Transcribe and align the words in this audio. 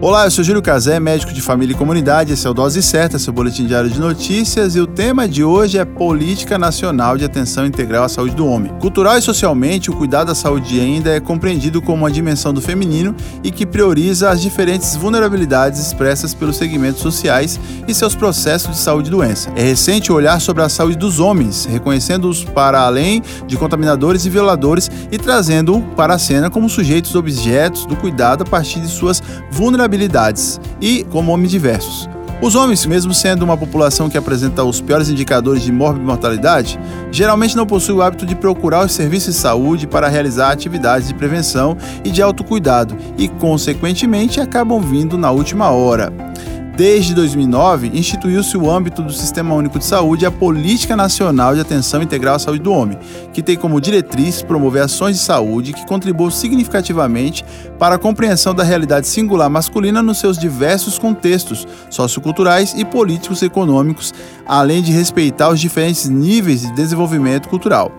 Olá, 0.00 0.26
eu 0.26 0.30
sou 0.30 0.44
Júlio 0.44 0.62
Cazé, 0.62 1.00
médico 1.00 1.32
de 1.32 1.42
família 1.42 1.74
e 1.74 1.76
comunidade. 1.76 2.32
Esse 2.32 2.46
é 2.46 2.50
o 2.50 2.54
Dose 2.54 2.80
Certa, 2.80 3.18
seu 3.18 3.32
boletim 3.32 3.66
diário 3.66 3.90
de 3.90 3.98
notícias. 3.98 4.76
E 4.76 4.80
o 4.80 4.86
tema 4.86 5.26
de 5.26 5.42
hoje 5.42 5.76
é 5.76 5.84
Política 5.84 6.56
Nacional 6.56 7.18
de 7.18 7.24
Atenção 7.24 7.66
Integral 7.66 8.04
à 8.04 8.08
Saúde 8.08 8.36
do 8.36 8.46
Homem. 8.46 8.72
Cultural 8.78 9.18
e 9.18 9.22
socialmente, 9.22 9.90
o 9.90 9.92
cuidado 9.92 10.28
da 10.28 10.36
saúde 10.36 10.78
ainda 10.78 11.10
é 11.10 11.18
compreendido 11.18 11.82
como 11.82 12.04
uma 12.04 12.12
dimensão 12.12 12.54
do 12.54 12.60
feminino 12.60 13.12
e 13.42 13.50
que 13.50 13.66
prioriza 13.66 14.30
as 14.30 14.40
diferentes 14.40 14.94
vulnerabilidades 14.94 15.84
expressas 15.84 16.32
pelos 16.32 16.56
segmentos 16.56 17.02
sociais 17.02 17.58
e 17.88 17.92
seus 17.92 18.14
processos 18.14 18.70
de 18.70 18.78
saúde 18.78 19.08
e 19.08 19.10
doença. 19.10 19.50
É 19.56 19.62
recente 19.62 20.12
o 20.12 20.14
olhar 20.14 20.40
sobre 20.40 20.62
a 20.62 20.68
saúde 20.68 20.96
dos 20.96 21.18
homens, 21.18 21.64
reconhecendo-os 21.64 22.44
para 22.44 22.82
além 22.82 23.20
de 23.48 23.56
contaminadores 23.56 24.24
e 24.24 24.30
violadores 24.30 24.88
e 25.10 25.18
trazendo-o 25.18 25.82
para 25.96 26.14
a 26.14 26.18
cena 26.20 26.48
como 26.48 26.68
sujeitos 26.68 27.16
objetos 27.16 27.84
do 27.84 27.96
cuidado 27.96 28.42
a 28.42 28.46
partir 28.46 28.78
de 28.78 28.86
suas 28.86 29.20
vulnerabilidades 29.50 29.87
vulnerabilidades 29.88 30.60
e 30.80 31.04
como 31.04 31.32
homens 31.32 31.50
diversos. 31.50 32.08
Os 32.40 32.54
homens, 32.54 32.86
mesmo 32.86 33.12
sendo 33.12 33.44
uma 33.44 33.56
população 33.56 34.08
que 34.08 34.16
apresenta 34.16 34.62
os 34.62 34.80
piores 34.80 35.08
indicadores 35.08 35.60
de 35.60 35.72
morbimortalidade, 35.72 36.78
geralmente 37.10 37.56
não 37.56 37.66
possuem 37.66 37.98
o 37.98 38.02
hábito 38.02 38.24
de 38.24 38.36
procurar 38.36 38.86
os 38.86 38.92
serviços 38.92 39.34
de 39.34 39.40
saúde 39.40 39.88
para 39.88 40.06
realizar 40.06 40.52
atividades 40.52 41.08
de 41.08 41.14
prevenção 41.14 41.76
e 42.04 42.10
de 42.12 42.22
autocuidado 42.22 42.96
e, 43.16 43.26
consequentemente, 43.26 44.40
acabam 44.40 44.80
vindo 44.80 45.18
na 45.18 45.32
última 45.32 45.70
hora. 45.70 46.12
Desde 46.78 47.12
2009, 47.12 47.90
instituiu-se 47.92 48.56
o 48.56 48.70
âmbito 48.70 49.02
do 49.02 49.12
Sistema 49.12 49.52
Único 49.52 49.80
de 49.80 49.84
Saúde 49.84 50.24
a 50.24 50.30
Política 50.30 50.94
Nacional 50.94 51.52
de 51.52 51.60
Atenção 51.60 52.00
Integral 52.00 52.36
à 52.36 52.38
Saúde 52.38 52.62
do 52.62 52.70
Homem, 52.70 52.96
que 53.32 53.42
tem 53.42 53.56
como 53.56 53.80
diretriz 53.80 54.42
promover 54.42 54.84
ações 54.84 55.16
de 55.16 55.22
saúde 55.24 55.72
que 55.72 55.84
contribuam 55.88 56.30
significativamente 56.30 57.44
para 57.80 57.96
a 57.96 57.98
compreensão 57.98 58.54
da 58.54 58.62
realidade 58.62 59.08
singular 59.08 59.50
masculina 59.50 60.00
nos 60.00 60.18
seus 60.18 60.38
diversos 60.38 61.00
contextos 61.00 61.66
socioculturais 61.90 62.72
e 62.76 62.84
políticos 62.84 63.42
econômicos, 63.42 64.14
além 64.46 64.80
de 64.80 64.92
respeitar 64.92 65.48
os 65.48 65.58
diferentes 65.58 66.08
níveis 66.08 66.60
de 66.60 66.72
desenvolvimento 66.76 67.48
cultural. 67.48 67.90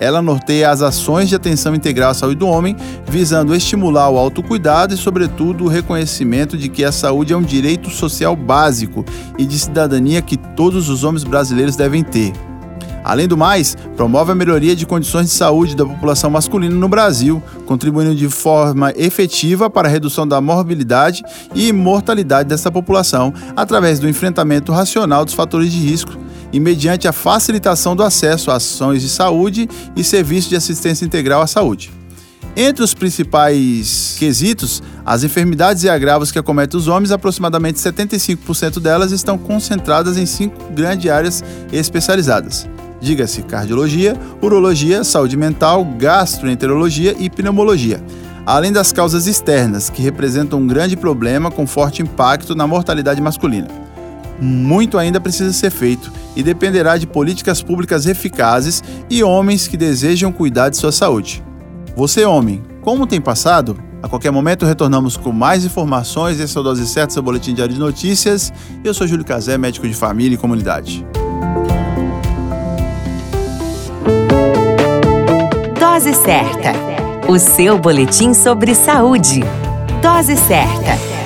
Ela 0.00 0.22
norteia 0.22 0.70
as 0.70 0.80
ações 0.80 1.28
de 1.28 1.36
atenção 1.36 1.74
integral 1.74 2.10
à 2.10 2.14
saúde 2.14 2.36
do 2.36 2.48
homem, 2.48 2.74
visando 3.06 3.54
estimular 3.54 4.08
o 4.08 4.16
autocuidado 4.16 4.94
e, 4.94 4.96
sobretudo, 4.96 5.64
o 5.64 5.68
reconhecimento 5.68 6.56
de 6.56 6.70
que 6.70 6.82
a 6.82 6.90
saúde 6.90 7.34
é 7.34 7.36
um 7.36 7.42
direito 7.42 7.90
social 7.90 8.34
básico 8.34 9.04
e 9.36 9.44
de 9.44 9.58
cidadania 9.58 10.22
que 10.22 10.38
todos 10.38 10.88
os 10.88 11.04
homens 11.04 11.22
brasileiros 11.22 11.76
devem 11.76 12.02
ter. 12.02 12.32
Além 13.04 13.28
do 13.28 13.36
mais, 13.36 13.76
promove 13.96 14.32
a 14.32 14.34
melhoria 14.34 14.76
de 14.76 14.86
condições 14.86 15.26
de 15.26 15.32
saúde 15.32 15.74
da 15.74 15.84
população 15.84 16.30
masculina 16.30 16.74
no 16.74 16.88
Brasil, 16.88 17.42
contribuindo 17.66 18.14
de 18.14 18.28
forma 18.28 18.92
efetiva 18.96 19.68
para 19.68 19.88
a 19.88 19.90
redução 19.90 20.26
da 20.26 20.40
morbilidade 20.40 21.22
e 21.54 21.72
mortalidade 21.72 22.48
dessa 22.48 22.70
população, 22.70 23.32
através 23.56 23.98
do 23.98 24.08
enfrentamento 24.08 24.72
racional 24.72 25.24
dos 25.24 25.34
fatores 25.34 25.72
de 25.72 25.78
risco 25.78 26.12
e 26.52 26.60
mediante 26.60 27.06
a 27.08 27.12
facilitação 27.12 27.94
do 27.94 28.02
acesso 28.02 28.50
a 28.50 28.56
ações 28.56 29.02
de 29.02 29.08
saúde 29.08 29.68
e 29.96 30.04
serviços 30.04 30.50
de 30.50 30.56
assistência 30.56 31.04
integral 31.04 31.42
à 31.42 31.46
saúde. 31.46 31.90
Entre 32.56 32.82
os 32.82 32.92
principais 32.92 34.16
quesitos, 34.18 34.82
as 35.06 35.22
enfermidades 35.22 35.84
e 35.84 35.88
agravos 35.88 36.32
que 36.32 36.38
acometem 36.38 36.78
os 36.78 36.88
homens, 36.88 37.12
aproximadamente 37.12 37.78
75% 37.78 38.80
delas 38.80 39.12
estão 39.12 39.38
concentradas 39.38 40.16
em 40.16 40.26
cinco 40.26 40.72
grandes 40.72 41.10
áreas 41.10 41.44
especializadas. 41.72 42.68
Diga-se 43.00 43.42
cardiologia, 43.42 44.14
urologia, 44.42 45.04
saúde 45.04 45.36
mental, 45.36 45.84
gastroenterologia 45.84 47.14
e 47.18 47.30
pneumologia 47.30 48.02
além 48.46 48.72
das 48.72 48.92
causas 48.92 49.26
externas, 49.26 49.90
que 49.90 50.02
representam 50.02 50.58
um 50.58 50.66
grande 50.66 50.96
problema 50.96 51.50
com 51.50 51.66
forte 51.66 52.02
impacto 52.02 52.54
na 52.54 52.66
mortalidade 52.66 53.20
masculina. 53.20 53.68
Muito 54.40 54.96
ainda 54.96 55.20
precisa 55.20 55.52
ser 55.52 55.70
feito 55.70 56.10
e 56.34 56.42
dependerá 56.42 56.96
de 56.96 57.06
políticas 57.06 57.62
públicas 57.62 58.06
eficazes 58.06 58.82
e 59.10 59.22
homens 59.22 59.68
que 59.68 59.76
desejam 59.76 60.32
cuidar 60.32 60.70
de 60.70 60.76
sua 60.76 60.92
saúde. 60.92 61.42
Você, 61.94 62.24
homem, 62.24 62.62
como 62.80 63.06
tem 63.06 63.20
passado? 63.20 63.76
A 64.02 64.08
qualquer 64.08 64.30
momento 64.30 64.64
retornamos 64.64 65.16
com 65.16 65.30
mais 65.30 65.64
informações. 65.64 66.40
Esse 66.40 66.56
é 66.56 66.60
o 66.60 66.62
Dose 66.62 66.86
Certa, 66.86 67.12
seu 67.12 67.22
boletim 67.22 67.52
diário 67.52 67.74
de 67.74 67.80
notícias. 67.80 68.50
Eu 68.82 68.94
sou 68.94 69.06
Júlio 69.06 69.24
Cazé, 69.24 69.58
médico 69.58 69.86
de 69.86 69.92
família 69.92 70.34
e 70.34 70.38
comunidade. 70.38 71.04
Dose 75.78 76.14
Certa, 76.14 76.72
o 77.28 77.38
seu 77.38 77.78
boletim 77.78 78.32
sobre 78.32 78.74
saúde. 78.74 79.40
Dose 80.00 80.34
Certa. 80.36 81.19